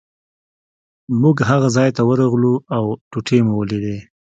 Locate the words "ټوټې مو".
3.11-3.53